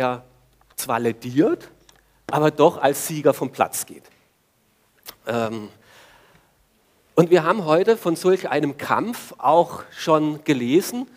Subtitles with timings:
[0.00, 0.22] er
[0.76, 1.72] zwar lediert,
[2.30, 4.04] aber doch als Sieger vom Platz geht.
[5.26, 5.70] Ähm,
[7.16, 11.08] und wir haben heute von solch einem Kampf auch schon gelesen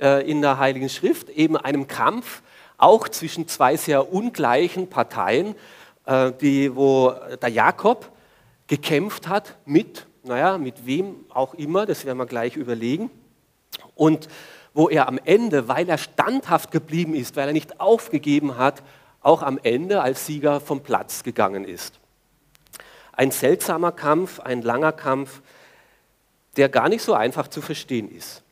[0.00, 2.42] äh, in der Heiligen Schrift, eben einem Kampf
[2.76, 5.56] auch zwischen zwei sehr ungleichen Parteien,
[6.06, 7.12] äh, die, wo
[7.42, 8.08] der Jakob
[8.68, 13.10] gekämpft hat mit, naja, mit wem auch immer, das werden wir gleich überlegen.
[13.96, 14.28] Und
[14.78, 18.84] wo er am Ende, weil er standhaft geblieben ist, weil er nicht aufgegeben hat,
[19.22, 21.98] auch am Ende als Sieger vom Platz gegangen ist.
[23.10, 25.42] Ein seltsamer Kampf, ein langer Kampf,
[26.56, 28.44] der gar nicht so einfach zu verstehen ist.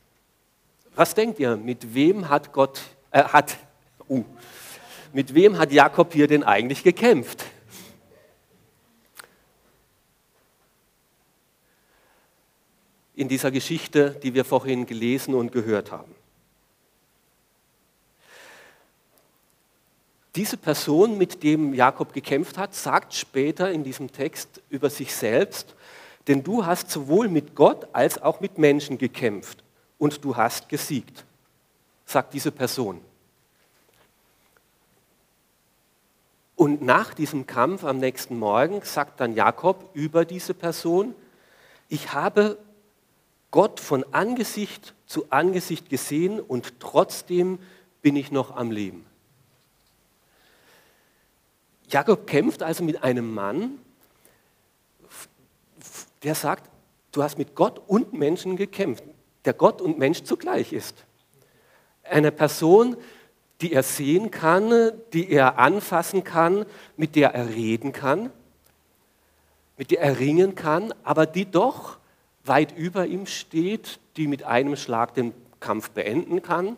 [0.95, 3.55] Was denkt ihr, mit wem hat Gott, äh, hat,
[4.09, 4.25] uh,
[5.13, 7.45] mit wem hat Jakob hier denn eigentlich gekämpft?
[13.15, 16.16] In dieser Geschichte, die wir vorhin gelesen und gehört haben.
[20.37, 25.73] Diese Person, mit dem Jakob gekämpft hat, sagt später in diesem Text über sich selbst,
[26.27, 29.63] denn du hast sowohl mit Gott als auch mit Menschen gekämpft
[29.97, 31.25] und du hast gesiegt,
[32.05, 33.01] sagt diese Person.
[36.55, 41.15] Und nach diesem Kampf am nächsten Morgen sagt dann Jakob über diese Person,
[41.89, 42.59] ich habe
[43.49, 47.57] Gott von Angesicht zu Angesicht gesehen und trotzdem
[48.03, 49.06] bin ich noch am Leben.
[51.89, 53.79] Jakob kämpft also mit einem Mann,
[56.23, 56.69] der sagt,
[57.11, 59.03] du hast mit Gott und Menschen gekämpft,
[59.45, 61.05] der Gott und Mensch zugleich ist.
[62.03, 62.97] Eine Person,
[63.61, 66.65] die er sehen kann, die er anfassen kann,
[66.97, 68.31] mit der er reden kann,
[69.77, 71.97] mit der er ringen kann, aber die doch
[72.43, 76.75] weit über ihm steht, die mit einem Schlag den Kampf beenden kann,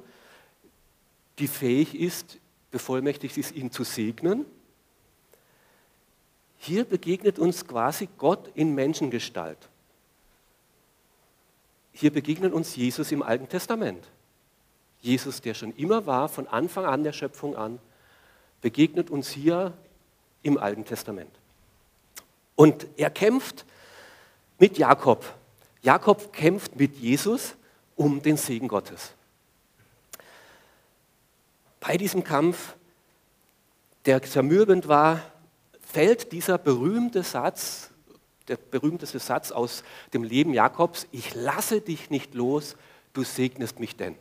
[1.40, 2.38] die fähig ist,
[2.72, 4.46] bevollmächtigt ist, ihn zu segnen
[6.60, 9.58] hier begegnet uns quasi Gott in Menschengestalt.
[11.94, 14.06] Hier begegnet uns Jesus im Alten Testament.
[15.02, 17.80] Jesus, der schon immer war, von Anfang an der Schöpfung an,
[18.62, 19.74] begegnet uns hier
[20.44, 21.32] im Alten Testament.
[22.56, 23.66] Und er kämpft
[24.58, 25.34] mit Jakob.
[25.82, 27.56] Jakob kämpft mit Jesus
[27.96, 29.14] um den Segen Gottes.
[31.80, 32.76] Bei diesem Kampf,
[34.06, 35.22] der zermürbend war,
[35.92, 37.90] fällt dieser berühmte Satz,
[38.48, 39.84] der berühmteste Satz aus
[40.14, 42.76] dem Leben Jakobs, ich lasse dich nicht los,
[43.14, 44.16] du segnest mich denn.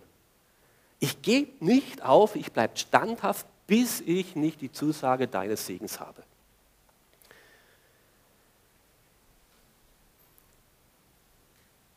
[0.99, 6.23] Ich gebe nicht auf, ich bleibe standhaft, bis ich nicht die Zusage deines Segens habe.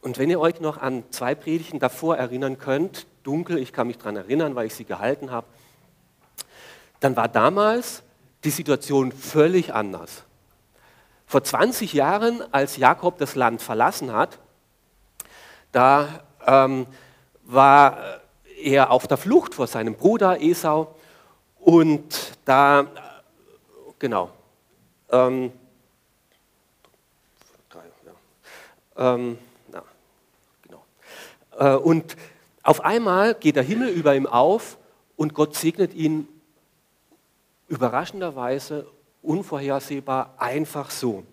[0.02, 4.00] Und wenn ihr euch noch an zwei Predigten davor erinnern könnt, dunkel, ich kann mich
[4.00, 5.48] daran erinnern, weil ich sie gehalten habe,
[7.00, 8.03] dann war damals
[8.44, 10.24] die Situation völlig anders.
[11.25, 14.40] Vor 20 Jahren, als Jakob das Land verlassen hat,
[15.72, 16.88] da ähm,
[17.44, 18.22] war
[18.62, 20.96] er auf der Flucht vor seinem Bruder Esau
[21.59, 22.88] und da,
[24.00, 24.31] genau,
[25.09, 25.52] ähm,
[28.97, 29.38] ähm,
[29.72, 29.84] na,
[30.62, 30.84] genau.
[31.58, 32.16] Äh, und
[32.63, 34.78] auf einmal geht der Himmel über ihm auf
[35.16, 36.28] und Gott segnet ihn
[37.72, 38.86] überraschenderweise
[39.22, 41.24] unvorhersehbar einfach so.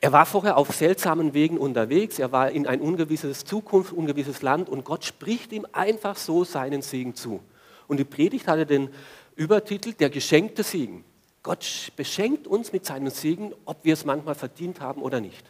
[0.00, 4.68] Er war vorher auf seltsamen Wegen unterwegs, er war in ein ungewisses Zukunft, ungewisses Land
[4.68, 7.40] und Gott spricht ihm einfach so seinen Segen zu.
[7.86, 8.88] Und die Predigt hatte den
[9.36, 11.04] Übertitel Der geschenkte Segen.
[11.44, 15.44] Gott beschenkt uns mit seinem Segen, ob wir es manchmal verdient haben oder nicht.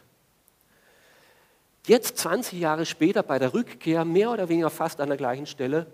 [1.87, 5.87] Jetzt, 20 Jahre später, bei der Rückkehr, mehr oder weniger fast an der gleichen Stelle,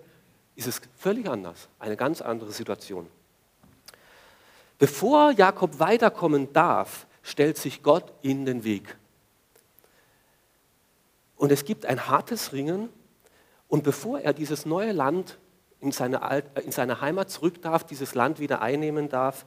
[0.58, 3.06] ist es völlig anders, eine ganz andere Situation.
[4.76, 8.96] Bevor Jakob weiterkommen darf, stellt sich Gott in den Weg.
[11.36, 12.88] Und es gibt ein hartes Ringen.
[13.68, 15.38] Und bevor er dieses neue Land
[15.78, 19.46] in seine, in seine Heimat zurück darf, dieses Land wieder einnehmen darf,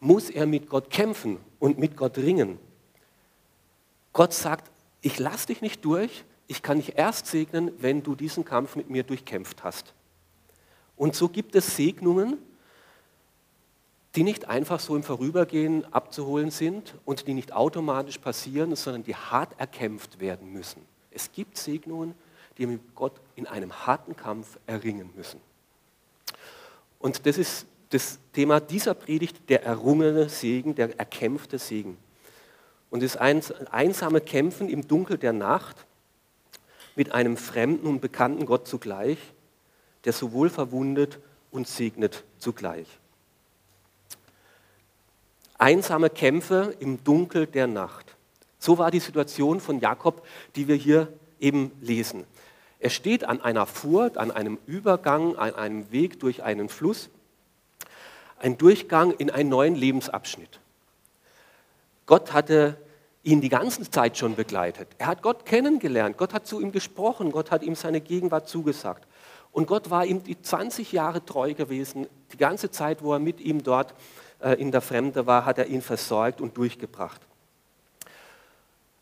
[0.00, 2.58] muss er mit Gott kämpfen und mit Gott ringen.
[4.12, 4.68] Gott sagt,
[5.00, 8.90] ich lasse dich nicht durch, ich kann dich erst segnen, wenn du diesen Kampf mit
[8.90, 9.94] mir durchkämpft hast.
[10.98, 12.36] Und so gibt es Segnungen,
[14.16, 19.14] die nicht einfach so im Vorübergehen abzuholen sind und die nicht automatisch passieren, sondern die
[19.14, 20.82] hart erkämpft werden müssen.
[21.12, 22.14] Es gibt Segnungen,
[22.56, 25.40] die wir mit Gott in einem harten Kampf erringen müssen.
[26.98, 31.96] Und das ist das Thema dieser Predigt, der errungene Segen, der erkämpfte Segen.
[32.90, 35.76] Und das einsame Kämpfen im Dunkel der Nacht
[36.96, 39.18] mit einem fremden und bekannten Gott zugleich
[40.04, 41.18] der sowohl verwundet
[41.50, 42.86] und segnet zugleich.
[45.56, 48.14] Einsame Kämpfe im Dunkel der Nacht.
[48.58, 50.24] So war die Situation von Jakob,
[50.56, 52.24] die wir hier eben lesen.
[52.80, 57.10] Er steht an einer Furt, an einem Übergang, an einem Weg durch einen Fluss,
[58.38, 60.60] ein Durchgang in einen neuen Lebensabschnitt.
[62.06, 62.76] Gott hatte
[63.24, 64.88] ihn die ganze Zeit schon begleitet.
[64.98, 69.06] Er hat Gott kennengelernt, Gott hat zu ihm gesprochen, Gott hat ihm seine Gegenwart zugesagt.
[69.52, 72.06] Und Gott war ihm die 20 Jahre treu gewesen.
[72.32, 73.94] Die ganze Zeit, wo er mit ihm dort
[74.40, 77.20] äh, in der Fremde war, hat er ihn versorgt und durchgebracht.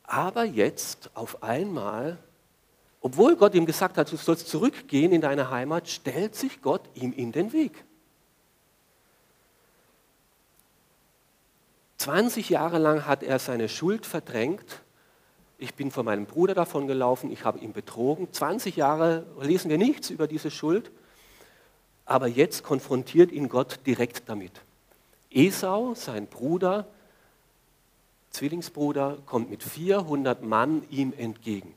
[0.04, 2.18] Aber jetzt auf einmal,
[3.00, 7.12] obwohl Gott ihm gesagt hat, du sollst zurückgehen in deine Heimat, stellt sich Gott ihm
[7.12, 7.84] in den Weg.
[11.98, 14.82] 20 Jahre lang hat er seine Schuld verdrängt.
[15.58, 18.30] Ich bin von meinem Bruder davon gelaufen, ich habe ihn betrogen.
[18.30, 20.90] 20 Jahre lesen wir nichts über diese Schuld,
[22.04, 24.52] aber jetzt konfrontiert ihn Gott direkt damit.
[25.30, 26.86] Esau, sein Bruder,
[28.30, 31.74] Zwillingsbruder, kommt mit 400 Mann ihm entgegen.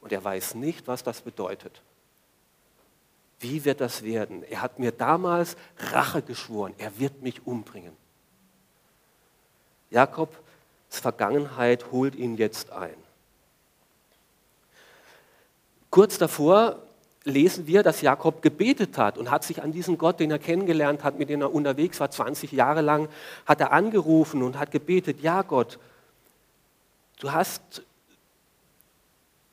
[0.00, 1.82] Und er weiß nicht, was das bedeutet.
[3.40, 4.44] Wie wird das werden?
[4.44, 7.96] Er hat mir damals Rache geschworen, er wird mich umbringen.
[9.90, 10.36] Jakobs
[10.88, 12.94] Vergangenheit holt ihn jetzt ein.
[15.90, 16.82] Kurz davor
[17.24, 21.04] lesen wir, dass Jakob gebetet hat und hat sich an diesen Gott, den er kennengelernt
[21.04, 23.08] hat, mit dem er unterwegs war, 20 Jahre lang,
[23.46, 25.78] hat er angerufen und hat gebetet, ja Gott,
[27.20, 27.82] du hast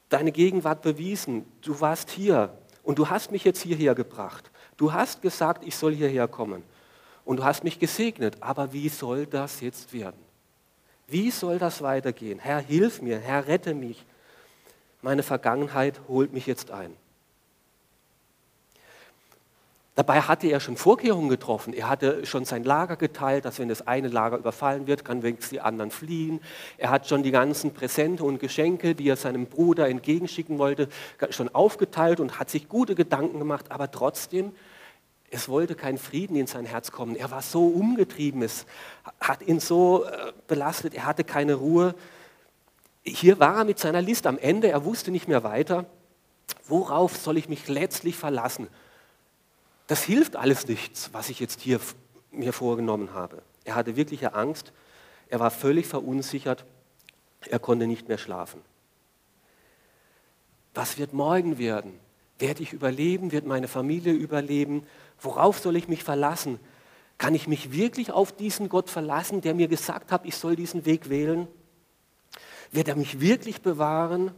[0.10, 4.50] deine Gegenwart bewiesen, du warst hier und du hast mich jetzt hierher gebracht.
[4.78, 6.64] Du hast gesagt, ich soll hierher kommen
[7.24, 10.25] und du hast mich gesegnet, aber wie soll das jetzt werden?
[11.07, 12.40] Wie soll das weitergehen?
[12.40, 14.04] Herr, hilf mir, Herr, rette mich.
[15.02, 16.96] Meine Vergangenheit holt mich jetzt ein.
[19.96, 21.74] Dabei hatte er schon Vorkehrungen getroffen.
[21.74, 25.52] Er hatte schon sein Lager geteilt, dass wenn das eine Lager überfallen wird, kann wenigstens
[25.52, 26.42] die anderen fliehen.
[26.78, 30.90] Er hat schon die ganzen Präsente und Geschenke, die er seinem Bruder entgegenschicken wollte,
[31.30, 33.68] schon aufgeteilt und hat sich gute Gedanken gemacht.
[33.69, 34.51] Aber trotzdem
[35.36, 37.18] es wollte kein Frieden in sein Herz kommen.
[37.18, 38.66] Er war so umgetrieben, es
[39.20, 41.94] hat ihn so äh, belastet, er hatte keine Ruhe.
[43.04, 45.86] Hier war er mit seiner List am Ende, er wusste nicht mehr weiter.
[46.68, 48.70] Worauf soll ich mich letztlich verlassen?
[49.88, 51.82] Das hilft alles nichts, was ich jetzt hier
[52.32, 53.42] mir vorgenommen habe.
[53.66, 54.72] Er hatte wirkliche Angst,
[55.28, 56.64] er war völlig verunsichert,
[57.50, 58.62] er konnte nicht mehr schlafen.
[60.74, 62.00] Was wird morgen werden?
[62.40, 63.32] Werde ich überleben?
[63.32, 64.86] Wird meine Familie überleben?
[65.20, 66.60] Worauf soll ich mich verlassen?
[67.18, 70.86] Kann ich mich wirklich auf diesen Gott verlassen, der mir gesagt hat, ich soll diesen
[70.86, 71.48] Weg wählen?
[72.72, 74.32] Wird er mich wirklich bewahren?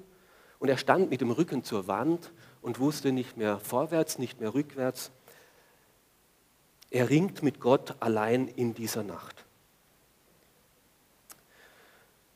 [0.60, 4.54] Und er stand mit dem Rücken zur Wand und wusste nicht mehr vorwärts, nicht mehr
[4.54, 5.12] rückwärts.
[6.90, 9.46] Er ringt mit Gott allein in dieser Nacht.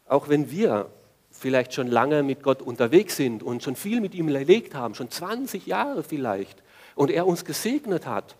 [0.07, 0.91] Auch wenn wir
[1.41, 5.09] vielleicht schon lange mit Gott unterwegs sind und schon viel mit ihm erlegt haben, schon
[5.09, 6.61] 20 Jahre vielleicht,
[6.93, 8.35] und er uns gesegnet hat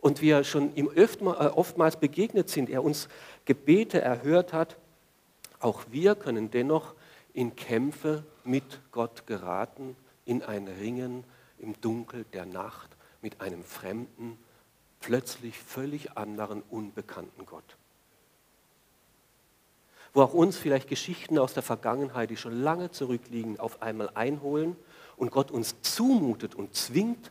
[0.00, 3.08] und wir schon ihm äh, oftmals begegnet sind, er uns
[3.46, 4.76] Gebete erhört hat,
[5.60, 6.94] auch wir können dennoch
[7.32, 9.96] in Kämpfe mit Gott geraten,
[10.26, 11.24] in ein Ringen
[11.58, 12.90] im Dunkel der Nacht
[13.22, 14.36] mit einem fremden,
[15.00, 17.76] plötzlich völlig anderen, unbekannten Gott.
[20.12, 24.76] Wo auch uns vielleicht Geschichten aus der Vergangenheit, die schon lange zurückliegen, auf einmal einholen
[25.16, 27.30] und Gott uns zumutet und zwingt,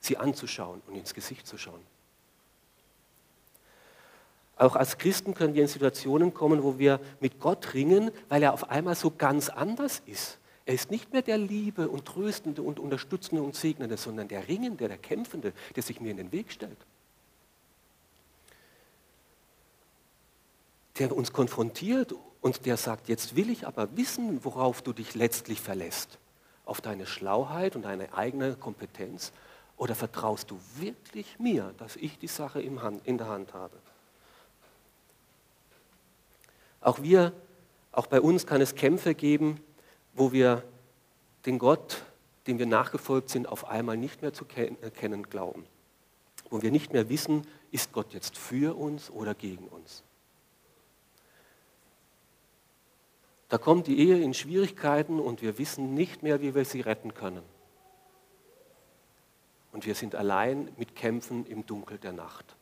[0.00, 1.80] sie anzuschauen und ins Gesicht zu schauen.
[4.56, 8.54] Auch als Christen können wir in Situationen kommen, wo wir mit Gott ringen, weil er
[8.54, 10.38] auf einmal so ganz anders ist.
[10.64, 14.88] Er ist nicht mehr der Liebe und Tröstende und Unterstützende und Segnende, sondern der Ringende,
[14.88, 16.78] der Kämpfende, der sich mir in den Weg stellt.
[20.98, 25.60] Der uns konfrontiert und der sagt, jetzt will ich aber wissen, worauf du dich letztlich
[25.60, 26.18] verlässt.
[26.64, 29.32] Auf deine Schlauheit und deine eigene Kompetenz
[29.76, 32.78] oder vertraust du wirklich mir, dass ich die Sache in
[33.18, 33.76] der Hand habe?
[36.80, 37.32] Auch wir,
[37.92, 39.60] auch bei uns kann es Kämpfe geben,
[40.14, 40.62] wo wir
[41.44, 42.02] den Gott,
[42.46, 45.66] dem wir nachgefolgt sind, auf einmal nicht mehr zu kennen glauben.
[46.48, 50.04] Wo wir nicht mehr wissen, ist Gott jetzt für uns oder gegen uns.
[53.48, 57.14] Da kommt die Ehe in Schwierigkeiten und wir wissen nicht mehr, wie wir sie retten
[57.14, 57.42] können
[59.76, 62.56] und wir sind allein mit Kämpfen im Dunkel der Nacht.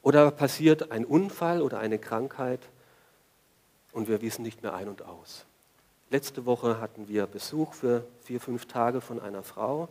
[0.00, 2.60] Oder passiert ein Unfall oder eine Krankheit
[3.92, 5.44] und wir wissen nicht mehr ein und aus.
[6.08, 9.90] Letzte Woche hatten wir Besuch für vier, fünf Tage von einer Frau,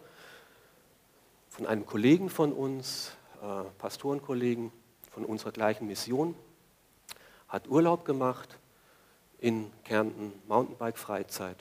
[1.50, 3.12] von einem Kollegen von uns,
[3.44, 4.72] äh, Pastorenkollegen
[5.12, 6.34] von unserer gleichen Mission,
[7.48, 8.58] hat Urlaub gemacht
[9.40, 11.58] in Kärnten, Mountainbike-Freizeit,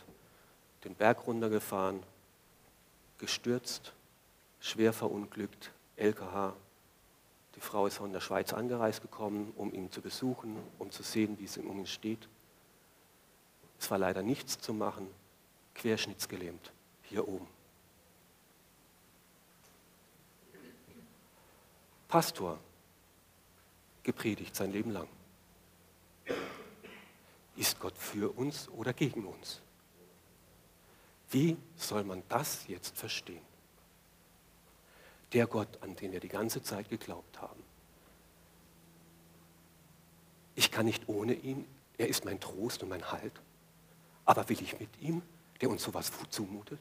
[0.84, 2.02] den Berg runtergefahren,
[3.18, 3.92] gestürzt,
[4.60, 6.54] schwer verunglückt, LKH.
[7.54, 11.38] Die Frau ist von der Schweiz angereist gekommen, um ihn zu besuchen, um zu sehen,
[11.38, 12.28] wie es um ihn steht.
[13.80, 15.08] Es war leider nichts zu machen,
[15.74, 17.46] querschnittsgelähmt, hier oben.
[22.08, 22.58] Pastor,
[24.02, 25.08] gepredigt sein Leben lang.
[27.58, 29.60] Ist Gott für uns oder gegen uns?
[31.30, 33.42] Wie soll man das jetzt verstehen?
[35.32, 37.60] Der Gott, an den wir die ganze Zeit geglaubt haben.
[40.54, 41.66] Ich kann nicht ohne ihn,
[41.98, 43.32] er ist mein Trost und mein Halt.
[44.24, 45.20] Aber will ich mit ihm,
[45.60, 46.80] der uns sowas zumutet?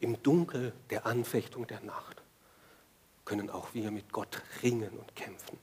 [0.00, 2.22] Im Dunkel der Anfechtung der Nacht
[3.26, 5.58] können auch wir mit Gott ringen und kämpfen.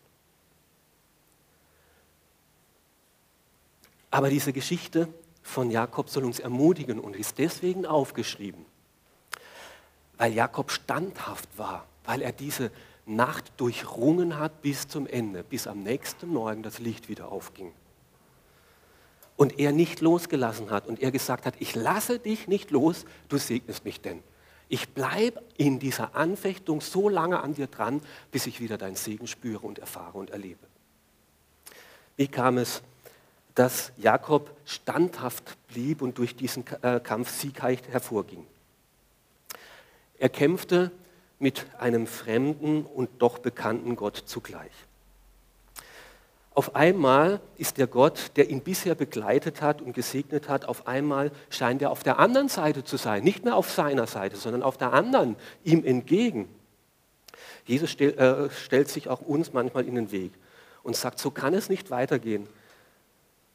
[4.18, 5.08] Aber diese Geschichte
[5.44, 8.66] von Jakob soll uns ermutigen und ist deswegen aufgeschrieben,
[10.18, 12.72] weil Jakob standhaft war, weil er diese
[13.06, 17.72] Nacht durchrungen hat bis zum Ende, bis am nächsten Morgen das Licht wieder aufging.
[19.36, 23.38] Und er nicht losgelassen hat und er gesagt hat, ich lasse dich nicht los, du
[23.38, 24.24] segnest mich denn.
[24.68, 29.28] Ich bleibe in dieser Anfechtung so lange an dir dran, bis ich wieder deinen Segen
[29.28, 30.66] spüre und erfahre und erlebe.
[32.16, 32.82] Wie kam es,
[33.58, 38.46] dass Jakob standhaft blieb und durch diesen äh, Kampf siegreich hervorging?
[40.20, 40.92] Er kämpfte
[41.40, 44.72] mit einem fremden und doch bekannten Gott zugleich.
[46.54, 51.32] Auf einmal ist der Gott, der ihn bisher begleitet hat und gesegnet hat, auf einmal
[51.50, 53.24] scheint er auf der anderen Seite zu sein.
[53.24, 56.48] Nicht mehr auf seiner Seite, sondern auf der anderen, ihm entgegen.
[57.66, 60.32] Jesus äh, stellt sich auch uns manchmal in den Weg
[60.84, 62.48] und sagt, so kann es nicht weitergehen.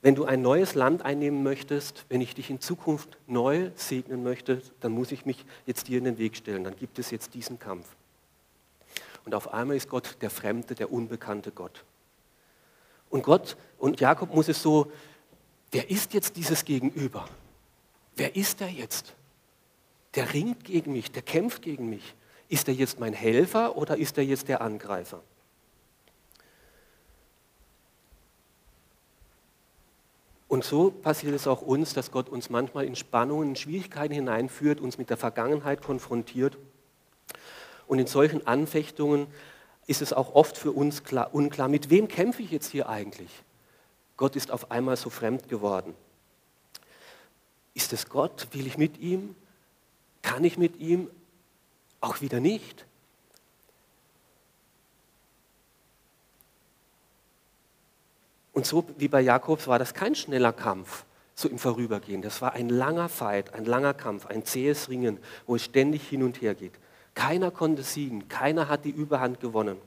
[0.03, 4.61] Wenn du ein neues Land einnehmen möchtest, wenn ich dich in Zukunft neu segnen möchte,
[4.81, 6.65] dann muss ich mich jetzt dir in den Weg stellen.
[6.65, 7.87] Dann gibt es jetzt diesen Kampf.
[9.25, 11.85] Und auf einmal ist Gott der Fremde, der unbekannte Gott.
[13.11, 14.91] Und Gott und Jakob muss es so,
[15.71, 17.29] wer ist jetzt dieses Gegenüber?
[18.17, 19.15] Wer ist er jetzt?
[20.17, 22.15] Der ringt gegen mich, der kämpft gegen mich.
[22.49, 25.23] Ist er jetzt mein Helfer oder ist er jetzt der Angreifer?
[30.53, 34.83] Und so passiert es auch uns, dass Gott uns manchmal in Spannungen, in Schwierigkeiten hineinführt,
[34.83, 36.59] uns mit der Vergangenheit konfrontiert.
[37.87, 39.29] Und in solchen Anfechtungen
[39.87, 43.31] ist es auch oft für uns klar, unklar, mit wem kämpfe ich jetzt hier eigentlich?
[44.19, 45.95] Gott ist auf einmal so fremd geworden.
[47.73, 48.49] Ist es Gott?
[48.53, 49.35] Will ich mit ihm?
[50.21, 51.09] Kann ich mit ihm?
[52.03, 52.85] Auch wieder nicht.
[58.53, 61.05] Und so wie bei Jakobs war das kein schneller Kampf,
[61.35, 62.23] so im Vorübergehen.
[62.23, 66.23] Das war ein langer Fight, ein langer Kampf, ein zähes Ringen, wo es ständig hin
[66.23, 66.75] und her geht.
[67.15, 69.79] Keiner konnte siegen, keiner hat die Überhand gewonnen.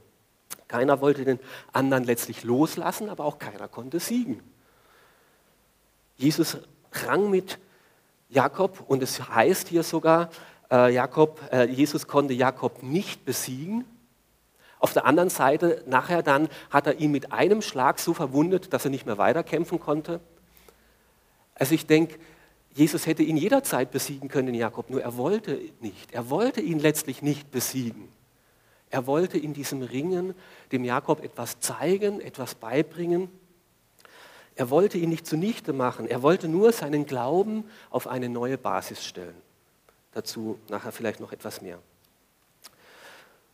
[0.68, 1.40] Keiner wollte den
[1.74, 4.42] anderen letztlich loslassen, aber auch keiner konnte siegen.
[6.18, 6.58] Jesus
[6.92, 7.60] rang mit
[8.30, 10.30] Jakob und es heißt hier sogar,
[10.72, 13.86] äh, Jakob, äh, Jesus konnte Jakob nicht besiegen.
[14.86, 18.86] Auf der anderen Seite, nachher dann, hat er ihn mit einem Schlag so verwundet, dass
[18.86, 20.20] er nicht mehr weiterkämpfen konnte.
[21.56, 22.20] Also ich denke,
[22.76, 26.12] Jesus hätte ihn jederzeit besiegen können, Jakob, nur er wollte nicht.
[26.12, 28.10] Er wollte ihn letztlich nicht besiegen.
[28.92, 30.36] Er wollte in diesem Ringen
[30.72, 33.32] dem Jakob etwas zeigen, etwas beibringen.
[34.54, 36.08] Er wollte ihn nicht zunichte machen.
[36.08, 39.42] Er wollte nur seinen Glauben auf eine neue Basis stellen.
[40.12, 41.80] Dazu nachher vielleicht noch etwas mehr.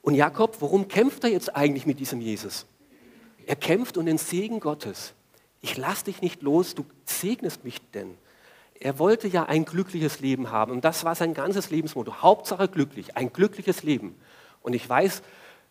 [0.01, 2.65] Und Jakob, warum kämpft er jetzt eigentlich mit diesem Jesus?
[3.45, 5.13] Er kämpft um den Segen Gottes.
[5.61, 8.17] Ich lass dich nicht los, du segnest mich denn.
[8.79, 12.21] Er wollte ja ein glückliches Leben haben und das war sein ganzes Lebensmotto.
[12.21, 14.15] Hauptsache glücklich, ein glückliches Leben.
[14.63, 15.21] Und ich weiß,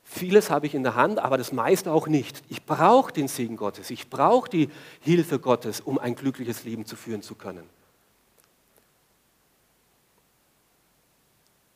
[0.05, 2.41] vieles habe ich in der Hand, aber das meiste auch nicht.
[2.49, 4.71] Ich brauche den Segen Gottes, ich brauche die
[5.01, 7.69] Hilfe Gottes, um ein glückliches Leben zu führen zu können.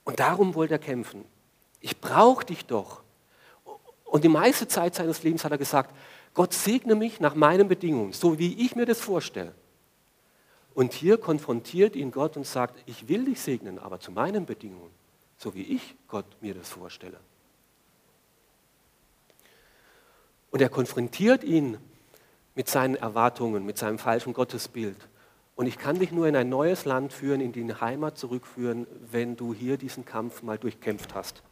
[0.04, 1.24] Und darum wollte er kämpfen.
[1.84, 3.02] Ich brauche dich doch.
[4.06, 5.94] Und die meiste Zeit seines Lebens hat er gesagt,
[6.32, 9.54] Gott segne mich nach meinen Bedingungen, so wie ich mir das vorstelle.
[10.72, 14.92] Und hier konfrontiert ihn Gott und sagt, ich will dich segnen, aber zu meinen Bedingungen,
[15.36, 17.20] so wie ich Gott mir das vorstelle.
[20.50, 21.76] Und er konfrontiert ihn
[22.54, 24.96] mit seinen Erwartungen, mit seinem falschen Gottesbild
[25.54, 29.36] Und ich kann dich nur in ein neues Land führen, in die Heimat zurückführen, wenn
[29.36, 31.42] du hier diesen Kampf mal durchkämpft hast.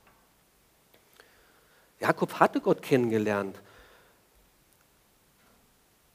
[2.02, 3.56] Jakob hatte Gott kennengelernt.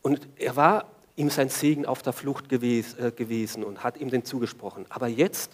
[0.01, 4.25] Und er war ihm sein Segen auf der Flucht äh, gewesen und hat ihm den
[4.25, 4.85] zugesprochen.
[4.89, 5.51] Aber jetzt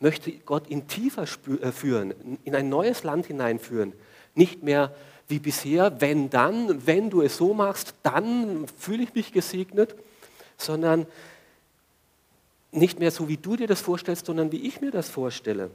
[0.00, 2.14] möchte Gott ihn tiefer äh, führen,
[2.44, 3.92] in ein neues Land hineinführen.
[4.34, 4.94] Nicht mehr
[5.28, 9.94] wie bisher, wenn dann, wenn du es so machst, dann fühle ich mich gesegnet,
[10.56, 11.06] sondern
[12.72, 15.70] nicht mehr so, wie du dir das vorstellst, sondern wie ich mir das vorstelle.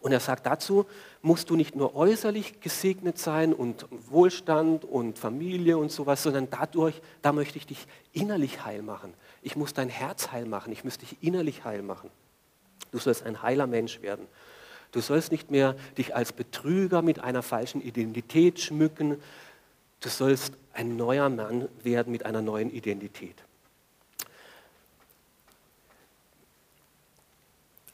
[0.00, 0.86] Und er sagt, dazu
[1.20, 7.02] musst du nicht nur äußerlich gesegnet sein und Wohlstand und Familie und sowas, sondern dadurch,
[7.20, 9.12] da möchte ich dich innerlich heil machen.
[9.42, 12.10] Ich muss dein Herz heil machen, ich muss dich innerlich heil machen.
[12.92, 14.26] Du sollst ein heiler Mensch werden.
[14.92, 19.22] Du sollst nicht mehr dich als Betrüger mit einer falschen Identität schmücken.
[20.00, 23.36] Du sollst ein neuer Mann werden mit einer neuen Identität.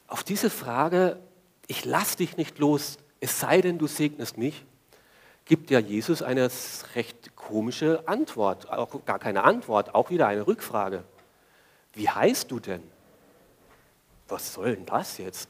[0.07, 1.19] Auf diese Frage,
[1.67, 4.65] ich lass dich nicht los, es sei denn, du segnest mich,
[5.45, 6.49] gibt ja Jesus eine
[6.95, 11.03] recht komische Antwort, auch gar keine Antwort, auch wieder eine Rückfrage.
[11.93, 12.83] Wie heißt du denn?
[14.27, 15.49] Was soll denn das jetzt?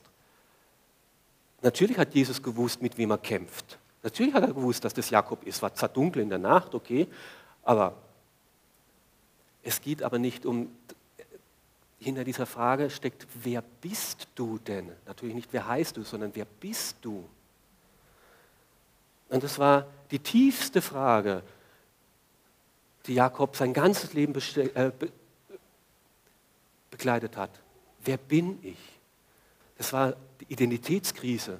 [1.62, 3.80] Natürlich hat Jesus gewusst, mit wem er kämpft.
[4.04, 5.62] Natürlich hat er gewusst, dass das Jakob ist.
[5.62, 7.08] War zwar dunkel in der Nacht, okay,
[7.64, 7.96] aber
[9.64, 10.70] es geht aber nicht um
[12.00, 14.92] hinter dieser Frage steckt, wer bist du denn?
[15.06, 17.28] Natürlich nicht, wer heißt du, sondern wer bist du?
[19.30, 21.44] Und das war die tiefste Frage,
[23.08, 25.12] die Jakob sein ganzes Leben äh, be
[26.90, 27.52] begleitet hat.
[28.04, 28.78] Wer bin ich?
[29.78, 31.60] Das war die Identitätskrise.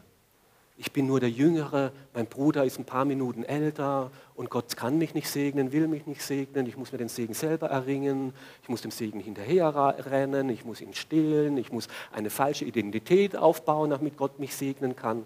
[0.80, 5.00] Ich bin nur der Jüngere, mein Bruder ist ein paar Minuten älter und Gott kann
[5.00, 6.68] mich nicht segnen, will mich nicht segnen.
[6.68, 8.32] Ich muss mir den Segen selber erringen,
[8.62, 13.90] ich muss dem Segen hinterherrennen, ich muss ihn stehlen, ich muss eine falsche Identität aufbauen,
[13.90, 15.26] damit Gott mich segnen kann.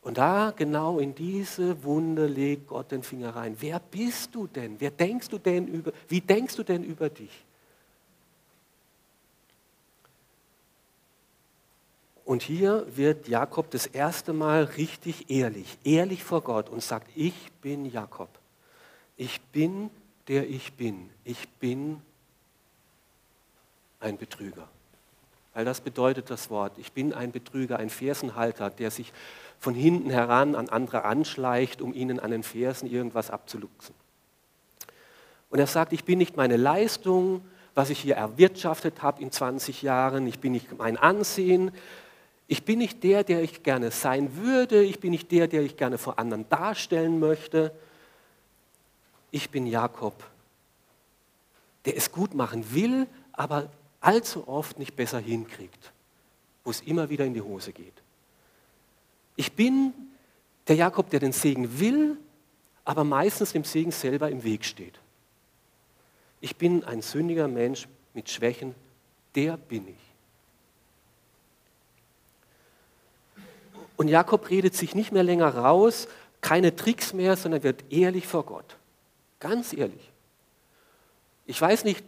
[0.00, 3.56] Und da genau in diese Wunde legt Gott den Finger rein.
[3.60, 4.76] Wer bist du denn?
[4.78, 7.44] Wer denkst du denn über, wie denkst du denn über dich?
[12.30, 17.50] Und hier wird Jakob das erste Mal richtig ehrlich, ehrlich vor Gott und sagt, ich
[17.60, 18.28] bin Jakob.
[19.16, 19.90] Ich bin
[20.28, 21.10] der ich bin.
[21.24, 22.00] Ich bin
[23.98, 24.68] ein Betrüger.
[25.54, 26.78] Weil das bedeutet das Wort.
[26.78, 29.12] Ich bin ein Betrüger, ein Fersenhalter, der sich
[29.58, 33.96] von hinten heran an andere anschleicht, um ihnen an den Fersen irgendwas abzuluxen.
[35.50, 39.82] Und er sagt, ich bin nicht meine Leistung, was ich hier erwirtschaftet habe in 20
[39.82, 41.72] Jahren, ich bin nicht mein Ansehen,
[42.50, 44.82] ich bin nicht der, der ich gerne sein würde.
[44.82, 47.72] Ich bin nicht der, der ich gerne vor anderen darstellen möchte.
[49.30, 50.28] Ich bin Jakob,
[51.84, 55.92] der es gut machen will, aber allzu oft nicht besser hinkriegt,
[56.64, 58.02] wo es immer wieder in die Hose geht.
[59.36, 59.92] Ich bin
[60.66, 62.16] der Jakob, der den Segen will,
[62.84, 64.98] aber meistens dem Segen selber im Weg steht.
[66.40, 68.74] Ich bin ein sündiger Mensch mit Schwächen,
[69.36, 70.09] der bin ich.
[74.00, 76.08] Und Jakob redet sich nicht mehr länger raus,
[76.40, 78.78] keine Tricks mehr, sondern wird ehrlich vor Gott.
[79.40, 80.10] Ganz ehrlich.
[81.44, 82.02] Ich weiß nicht,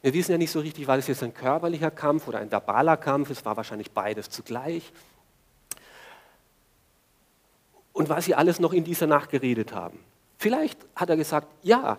[0.00, 2.96] wir wissen ja nicht so richtig, war das jetzt ein körperlicher Kampf oder ein verbaler
[2.96, 4.94] Kampf, es war wahrscheinlich beides zugleich.
[7.92, 9.98] Und was sie alles noch in dieser Nacht geredet haben.
[10.38, 11.98] Vielleicht hat er gesagt, ja,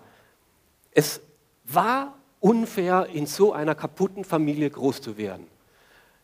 [0.94, 1.22] es
[1.66, 5.51] war unfair, in so einer kaputten Familie groß zu werden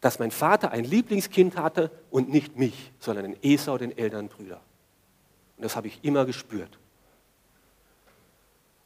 [0.02, 4.62] dass mein Vater ein Lieblingskind hatte und nicht mich, sondern den Esau, den Elternbrüder.
[5.58, 6.78] Und das habe ich immer gespürt.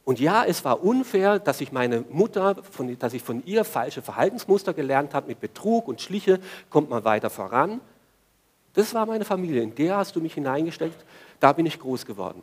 [0.04, 4.02] Und ja, es war unfair, dass ich meine Mutter, von, dass ich von ihr falsche
[4.02, 7.80] Verhaltensmuster gelernt habe mit Betrug und Schliche, kommt man weiter voran.
[8.72, 10.96] Das war meine Familie, in der hast du mich hineingestellt,
[11.38, 12.42] da bin ich groß geworden.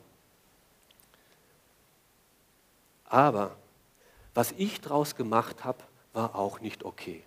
[3.05, 3.55] Aber
[4.33, 5.79] was ich daraus gemacht habe,
[6.13, 7.23] war auch nicht okay.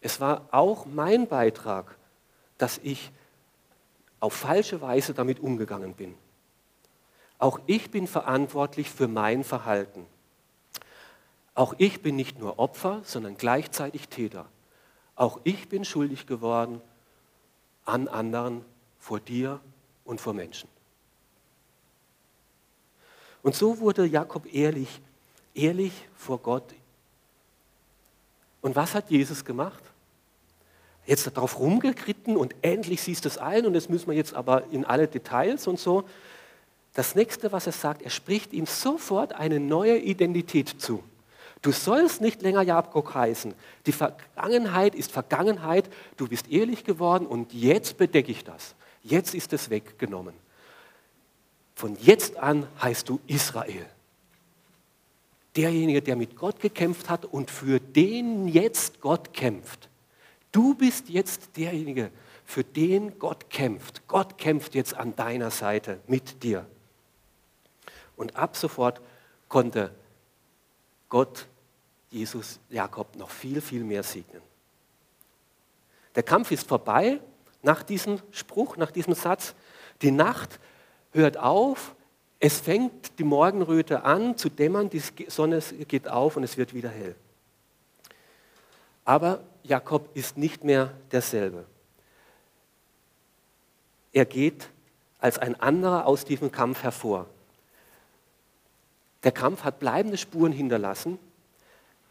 [0.00, 1.96] Es war auch mein Beitrag,
[2.58, 3.12] dass ich
[4.18, 6.14] auf falsche Weise damit umgegangen bin.
[7.38, 10.06] Auch ich bin verantwortlich für mein Verhalten.
[11.54, 14.46] Auch ich bin nicht nur Opfer, sondern gleichzeitig Täter.
[15.16, 16.80] Auch ich bin schuldig geworden
[17.84, 18.64] an anderen,
[18.98, 19.60] vor dir
[20.04, 20.68] und vor Menschen.
[23.42, 25.00] Und so wurde Jakob ehrlich,
[25.54, 26.74] ehrlich vor Gott.
[28.60, 29.82] Und was hat Jesus gemacht?
[31.10, 34.64] Jetzt darauf rumgekritten und endlich siehst du es ein und das müssen wir jetzt aber
[34.70, 36.04] in alle Details und so.
[36.94, 41.02] Das nächste, was er sagt, er spricht ihm sofort eine neue Identität zu.
[41.62, 43.54] Du sollst nicht länger Jakob heißen.
[43.86, 45.90] Die Vergangenheit ist Vergangenheit.
[46.16, 48.74] Du bist ehrlich geworden und jetzt bedecke ich das.
[49.02, 50.34] Jetzt ist es weggenommen.
[51.74, 53.86] Von jetzt an heißt du Israel.
[55.56, 59.89] Derjenige, der mit Gott gekämpft hat und für den jetzt Gott kämpft.
[60.52, 62.10] Du bist jetzt derjenige,
[62.44, 64.06] für den Gott kämpft.
[64.08, 66.66] Gott kämpft jetzt an deiner Seite mit dir.
[68.16, 69.00] Und ab sofort
[69.48, 69.94] konnte
[71.08, 71.46] Gott
[72.10, 74.42] Jesus Jakob noch viel, viel mehr segnen.
[76.16, 77.20] Der Kampf ist vorbei
[77.62, 79.54] nach diesem Spruch, nach diesem Satz.
[80.02, 80.58] Die Nacht
[81.12, 81.94] hört auf,
[82.40, 86.88] es fängt die Morgenröte an zu dämmern, die Sonne geht auf und es wird wieder
[86.88, 87.14] hell.
[89.04, 91.64] Aber Jakob ist nicht mehr derselbe.
[94.12, 94.68] Er geht
[95.18, 97.26] als ein anderer aus diesem Kampf hervor.
[99.22, 101.18] Der Kampf hat bleibende Spuren hinterlassen.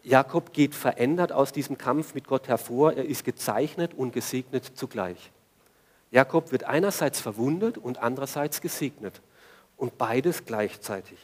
[0.04, 2.94] Jakob geht verändert aus diesem Kampf mit Gott hervor.
[2.94, 5.32] Er ist gezeichnet und gesegnet zugleich.
[6.12, 9.22] Jakob wird einerseits verwundet und andererseits gesegnet.
[9.76, 11.18] Und beides gleichzeitig.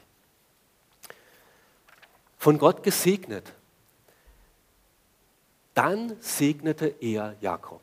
[2.37, 3.51] Von Gott gesegnet.
[5.75, 7.81] Dann segnete er Jakob.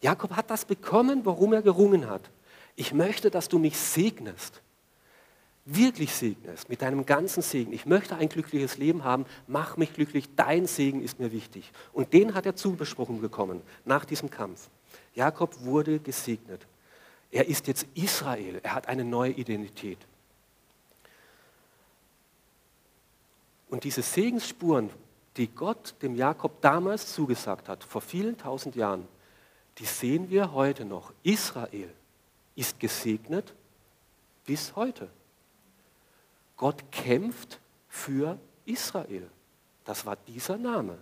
[0.00, 2.30] Jakob hat das bekommen, worum er gerungen hat.
[2.76, 4.62] Ich möchte, dass du mich segnest
[5.66, 7.72] wirklich segnest, mit deinem ganzen Segen.
[7.72, 11.70] Ich möchte ein glückliches Leben haben, mach mich glücklich, dein Segen ist mir wichtig.
[11.92, 14.70] Und den hat er zubesprochen bekommen nach diesem Kampf.
[15.14, 16.66] Jakob wurde gesegnet.
[17.32, 19.98] Er ist jetzt Israel, er hat eine neue Identität.
[23.68, 24.90] Und diese Segensspuren,
[25.36, 29.06] die Gott dem Jakob damals zugesagt hat, vor vielen tausend Jahren,
[29.78, 31.12] die sehen wir heute noch.
[31.22, 31.92] Israel
[32.54, 33.54] ist gesegnet
[34.46, 35.10] bis heute.
[36.56, 39.28] Gott kämpft für Israel.
[39.84, 40.98] Das war dieser Name.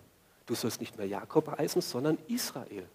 [0.47, 2.87] Du sollst nicht mehr Jakob heißen, sondern Israel.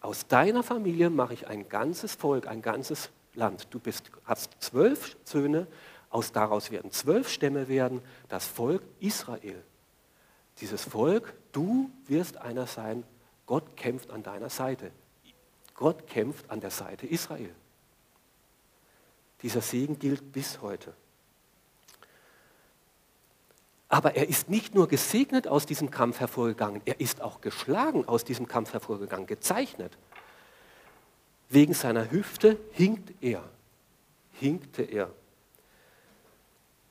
[0.00, 3.66] Aus deiner Familie mache ich ein ganzes Volk, ein ganzes Land.
[3.70, 5.66] Du bist, hast zwölf Söhne,
[6.10, 9.62] aus daraus werden zwölf Stämme werden, das Volk Israel.
[10.62, 13.02] Dieses Volk, du wirst einer sein,
[13.46, 14.92] Gott kämpft an deiner Seite.
[15.74, 17.52] Gott kämpft an der Seite Israel.
[19.42, 20.94] Dieser Segen gilt bis heute.
[23.88, 28.22] Aber er ist nicht nur gesegnet aus diesem Kampf hervorgegangen, er ist auch geschlagen aus
[28.22, 29.98] diesem Kampf hervorgegangen, gezeichnet.
[31.48, 33.42] Wegen seiner Hüfte hinkt er,
[34.34, 35.10] hinkte er.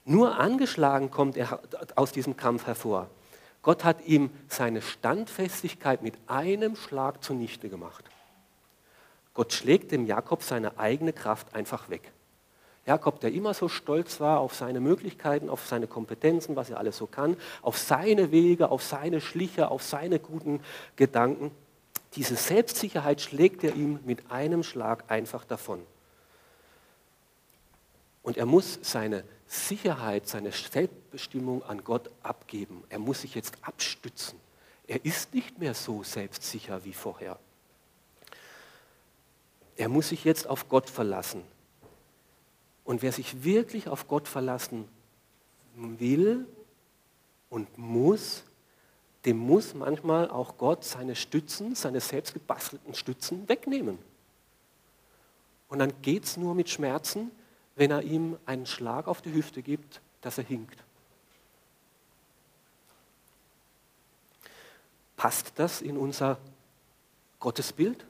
[0.03, 1.61] Nur angeschlagen kommt er
[1.95, 3.09] aus diesem Kampf hervor.
[3.61, 8.05] Gott hat ihm seine Standfestigkeit mit einem Schlag zunichte gemacht.
[9.33, 12.11] Gott schlägt dem Jakob seine eigene Kraft einfach weg.
[12.85, 16.97] Jakob, der immer so stolz war auf seine Möglichkeiten, auf seine Kompetenzen, was er alles
[16.97, 20.61] so kann, auf seine Wege, auf seine Schliche, auf seine guten
[20.95, 21.51] Gedanken.
[22.15, 25.81] Diese Selbstsicherheit schlägt er ihm mit einem Schlag einfach davon.
[28.23, 32.85] Und er muss seine Sicherheit, seine Selbstbestimmung an Gott abgeben.
[32.87, 34.39] Er muss sich jetzt abstützen.
[34.87, 37.37] Er ist nicht mehr so selbstsicher wie vorher.
[39.75, 41.43] Er muss sich jetzt auf Gott verlassen.
[42.85, 44.87] Und wer sich wirklich auf Gott verlassen
[45.75, 46.47] will
[47.49, 48.45] und muss,
[49.25, 53.97] dem muss manchmal auch Gott seine Stützen, seine selbstgebastelten Stützen wegnehmen.
[55.67, 57.31] Und dann geht es nur mit Schmerzen,
[57.81, 60.77] wenn er ihm einen Schlag auf die Hüfte gibt, dass er hinkt.
[65.17, 66.37] Passt das in unser
[67.39, 68.05] Gottesbild?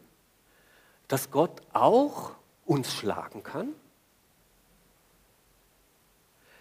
[1.07, 2.31] Dass Gott auch
[2.65, 3.73] uns schlagen kann?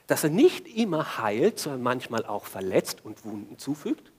[0.06, 4.10] dass er nicht immer heilt, sondern manchmal auch verletzt und Wunden zufügt?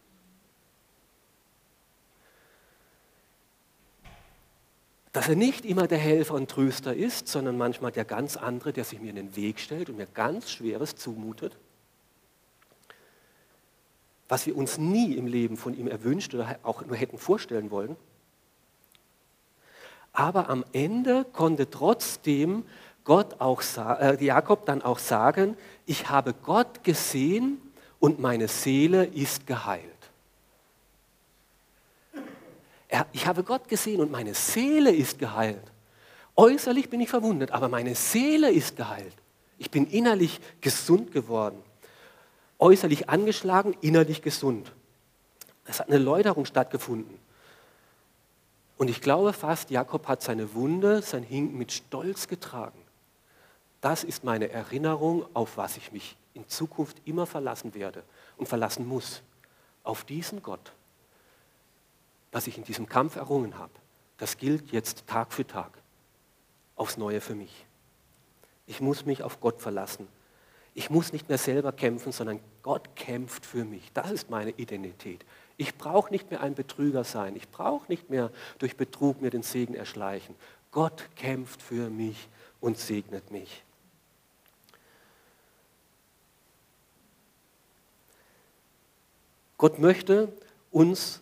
[5.11, 8.85] Dass er nicht immer der Helfer und Tröster ist, sondern manchmal der ganz andere, der
[8.85, 11.57] sich mir in den Weg stellt und mir ganz Schweres zumutet?
[14.29, 17.97] Was wir uns nie im Leben von ihm erwünscht oder auch nur hätten vorstellen wollen?
[20.13, 22.63] Aber am Ende konnte trotzdem
[23.03, 27.57] Gott auch, äh, Jakob dann auch sagen, ich habe Gott gesehen
[27.99, 30.00] und meine Seele ist geheilt.
[32.91, 35.63] Er, ich habe Gott gesehen und meine Seele ist geheilt.
[36.35, 39.15] Äußerlich bin ich verwundet, aber meine Seele ist geheilt.
[39.57, 41.57] Ich bin innerlich gesund geworden.
[42.59, 44.73] Äußerlich angeschlagen, innerlich gesund.
[45.65, 47.17] Es hat eine Läuterung stattgefunden.
[48.77, 52.79] Und ich glaube fast, Jakob hat seine Wunde, sein Hinken mit Stolz getragen.
[53.79, 58.03] Das ist meine Erinnerung, auf was ich mich in Zukunft immer verlassen werde.
[58.35, 59.21] und verlassen muss.
[59.83, 60.73] Auf diesen Gott,
[62.31, 63.73] was ich in diesem Kampf errungen habe,
[64.17, 65.71] das gilt jetzt Tag für Tag
[66.75, 67.65] aufs Neue für mich.
[68.67, 70.07] Ich muss mich auf Gott verlassen.
[70.73, 73.91] Ich muss nicht mehr selber kämpfen, sondern Gott kämpft für mich.
[73.93, 75.25] Das ist meine Identität.
[75.57, 77.35] Ich brauche nicht mehr ein Betrüger sein.
[77.35, 80.35] Ich brauche nicht mehr durch Betrug mir den Segen erschleichen.
[80.71, 82.29] Gott kämpft für mich
[82.61, 83.63] und segnet mich.
[89.57, 90.33] Gott möchte
[90.71, 91.21] uns,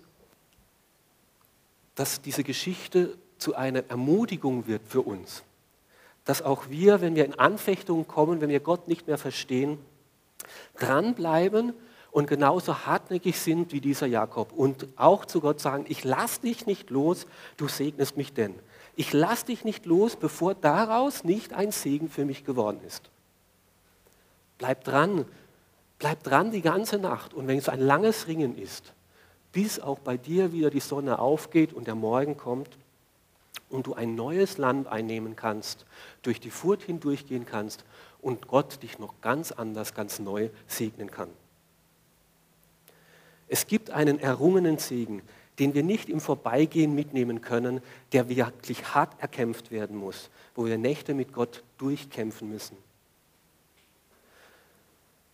[1.99, 5.43] dass diese Geschichte zu einer Ermutigung wird für uns.
[6.23, 9.77] Dass auch wir, wenn wir in Anfechtungen kommen, wenn wir Gott nicht mehr verstehen,
[10.77, 11.73] dranbleiben
[12.11, 16.65] und genauso hartnäckig sind wie dieser Jakob und auch zu Gott sagen, ich lass dich
[16.65, 18.55] nicht los, du segnest mich denn.
[18.95, 23.09] Ich lass dich nicht los, bevor daraus nicht ein Segen für mich geworden ist.
[24.57, 25.25] Bleib dran,
[25.99, 28.93] Bleib dran die ganze Nacht und wenn es ein langes Ringen ist,
[29.51, 32.77] bis auch bei dir wieder die Sonne aufgeht und der Morgen kommt
[33.69, 35.85] und du ein neues Land einnehmen kannst,
[36.21, 37.83] durch die Furt hindurchgehen kannst
[38.21, 41.29] und Gott dich noch ganz anders, ganz neu segnen kann.
[43.47, 45.23] Es gibt einen errungenen Segen,
[45.57, 47.81] den wir nicht im Vorbeigehen mitnehmen können,
[48.13, 52.77] der wirklich hart erkämpft werden muss, wo wir Nächte mit Gott durchkämpfen müssen.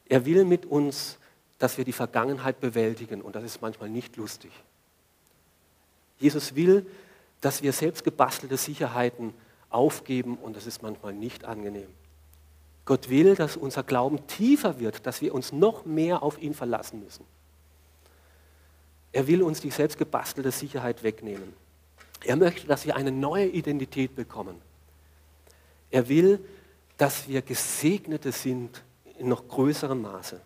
[0.07, 1.17] Er will mit uns,
[1.59, 4.51] dass wir die Vergangenheit bewältigen und das ist manchmal nicht lustig.
[6.19, 6.85] Jesus will,
[7.41, 9.33] dass wir selbst gebastelte Sicherheiten
[9.69, 11.87] aufgeben und das ist manchmal nicht angenehm.
[12.85, 17.03] Gott will, dass unser Glauben tiefer wird, dass wir uns noch mehr auf ihn verlassen
[17.03, 17.25] müssen.
[19.11, 21.53] Er will uns die selbst gebastelte Sicherheit wegnehmen.
[22.23, 24.61] Er möchte, dass wir eine neue Identität bekommen.
[25.89, 26.39] Er will,
[26.97, 28.83] dass wir Gesegnete sind
[29.17, 30.41] in noch größerem Maße.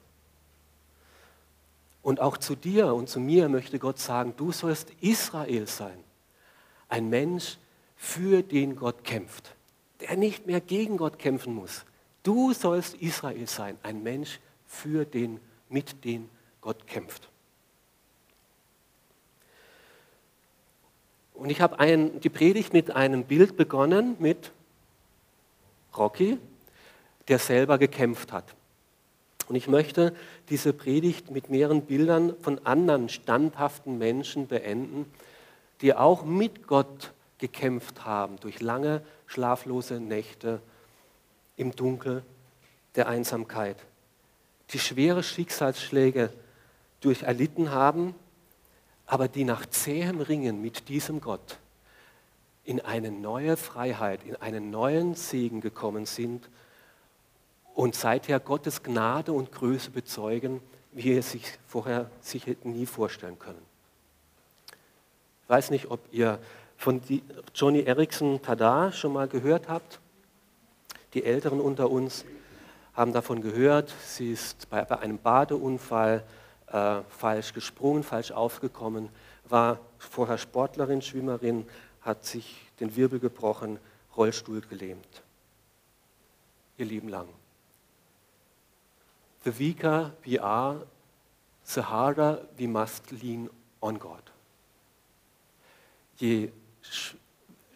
[2.02, 6.04] Und auch zu dir und zu mir möchte Gott sagen, du sollst Israel sein.
[6.88, 7.58] Ein Mensch,
[7.96, 9.56] für den Gott kämpft,
[10.00, 11.84] der nicht mehr gegen Gott kämpfen muss.
[12.24, 16.30] Du sollst Israel sein, ein Mensch, für den, mit dem
[16.62, 17.28] Gott kämpft.
[21.34, 21.78] Und ich habe
[22.24, 24.52] die Predigt mit einem Bild begonnen, mit
[25.98, 26.38] Rocky,
[27.28, 28.56] der selber gekämpft hat.
[29.50, 30.14] Und ich möchte
[30.50, 35.12] diese Predigt mit mehreren Bildern von anderen standhaften Menschen beenden,
[35.82, 40.62] die auch mit Gott gekämpft haben durch lange schlaflose Nächte
[41.58, 42.24] im Dunkel
[42.96, 43.78] der Einsamkeit,
[44.70, 46.32] die schwere Schicksalsschläge
[47.02, 48.14] durch erlitten haben,
[49.08, 51.58] aber die nach zähem Ringen mit diesem Gott
[52.66, 56.48] in eine neue Freiheit, in einen neuen Segen gekommen sind
[57.80, 60.60] und seither Gottes Gnade und Größe bezeugen,
[60.92, 63.62] wie er sich vorher sich nie vorstellen können.
[65.44, 66.40] Ich weiß nicht, ob ihr
[66.76, 67.02] von
[67.56, 70.02] Johnny Erickson Tada schon mal gehört habt.
[71.14, 72.26] Die Älteren unter uns
[72.96, 73.96] haben davon gehört.
[74.06, 76.26] Sie ist bei, einem Badeunfall
[76.68, 79.08] äh, falsch gesprungen, falsch aufgekommen,
[79.48, 81.66] war vorher Sportlerin, Schwimmerin,
[82.02, 83.80] hat sich den Wirbel gebrochen,
[84.18, 85.24] Rollstuhl gelähmt.
[86.78, 87.30] Ihr Leben lang.
[89.44, 90.86] The weaker we are,
[91.74, 93.50] the harder we must lean
[93.82, 94.24] on God.
[96.18, 96.52] Je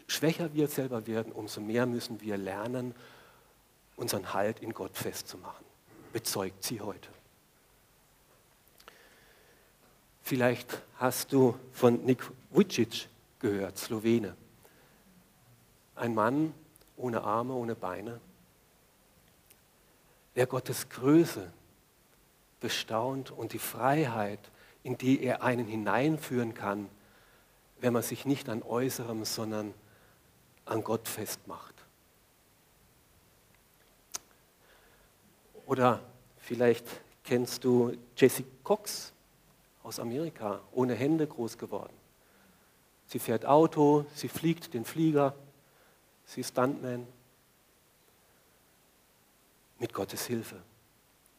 [0.08, 2.94] schwächer wir selber werden, umso mehr müssen wir lernen,
[3.96, 5.66] unseren Halt in Gott festzumachen.
[6.12, 7.10] Bezeugt sie heute.
[10.22, 13.08] Vielleicht hast du von Nik Vucic
[13.40, 14.36] gehört, Slowene.
[15.96, 16.54] Ein Mann
[16.98, 18.20] ohne Arme, ohne Beine,
[20.36, 21.52] der Gottes Größe
[22.60, 24.40] bestaunt und die Freiheit,
[24.84, 26.90] in die er einen hineinführen kann,
[27.80, 29.74] wenn man sich nicht an Äußerem, sondern
[30.66, 31.74] an Gott festmacht.
[35.66, 36.02] Oder
[36.38, 36.86] vielleicht
[37.24, 39.14] kennst du Jessie Cox
[39.84, 41.94] aus Amerika, ohne Hände groß geworden.
[43.08, 45.36] Sie fährt Auto, sie fliegt den Flieger,
[46.26, 47.06] sie ist Stuntman,
[49.84, 50.56] mit Gottes Hilfe,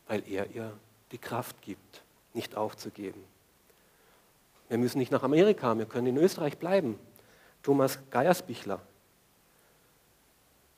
[0.06, 0.70] weil er ihr
[1.12, 2.02] die Kraft gibt,
[2.34, 3.24] nicht aufzugeben.
[4.68, 6.98] Wir müssen nicht nach Amerika, wir können in Österreich bleiben.
[7.62, 8.82] Thomas Geiersbichler,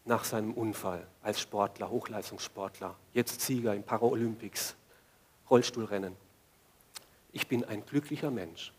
[0.05, 4.77] nach seinem Unfall als Sportler, Hochleistungssportler, jetzt Sieger im Paralympics,
[5.51, 6.15] Rollstuhlrennen.
[7.33, 8.73] Ich bin ein glücklicher Mensch,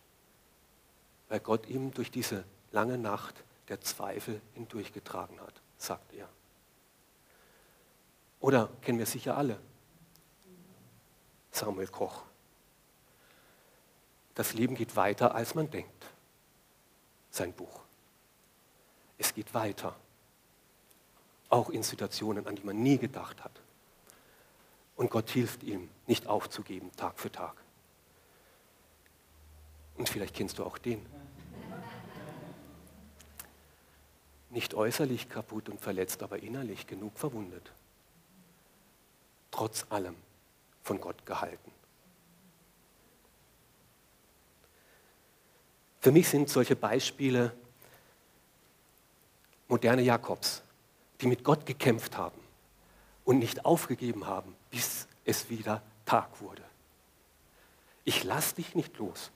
[1.28, 6.30] weil Gott ihm durch diese lange Nacht der Zweifel hindurchgetragen hat, sagt er.
[8.48, 9.60] Oder kennen wir sicher alle?
[11.52, 12.24] Samuel Koch,
[14.36, 16.06] das Leben geht weiter, als man denkt.
[17.30, 17.82] Sein Buch.
[19.18, 19.94] Es geht weiter.
[21.50, 23.52] Auch in Situationen, an die man nie gedacht hat.
[24.96, 27.62] Und Gott hilft ihm, nicht aufzugeben, Tag für Tag.
[29.98, 31.06] Und vielleicht kennst du auch den.
[34.52, 37.74] Nicht äußerlich kaputt und verletzt, aber innerlich genug verwundet.
[39.58, 40.16] Trotz allem
[40.84, 41.72] von Gott gehalten.
[46.00, 47.52] Für mich sind solche Beispiele
[49.68, 50.62] moderne Jakobs,
[51.20, 52.40] die mit Gott gekämpft haben
[53.26, 56.64] und nicht aufgegeben haben, bis es wieder Tag wurde.
[58.04, 59.32] Ich lass dich nicht los,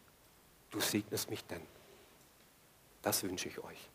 [0.69, 1.65] du segnest mich denn.
[3.01, 3.89] Das wünsche ich euch.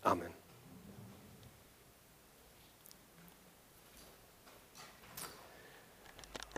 [0.00, 0.39] Amen.